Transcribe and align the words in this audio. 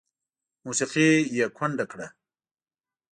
موسیقي 0.65 1.09
یې 1.37 1.45
کونډه 1.57 1.85
کړه 1.91 2.07